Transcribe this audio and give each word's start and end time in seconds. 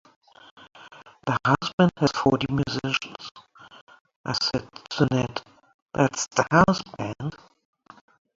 The 1.27 1.37
house 1.45 1.73
band 1.77 1.91
had 1.97 2.15
forty 2.17 2.47
musicians...I 2.51 4.31
said 4.33 4.67
to 4.97 5.05
Nat, 5.11 5.43
'that's 5.93 6.25
the 6.35 6.47
house 6.49 6.81
band? 6.97 7.35